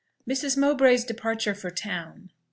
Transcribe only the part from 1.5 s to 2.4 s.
FOR TOWN.